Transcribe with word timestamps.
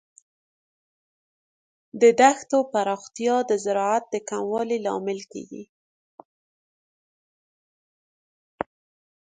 د 2.01 2.03
دښتو 2.21 2.57
پراختیا 2.73 3.35
د 3.49 3.51
زراعت 3.65 4.03
د 4.13 4.15
کموالي 4.29 4.77
لامل 4.85 5.19
کیږي. 5.31 5.63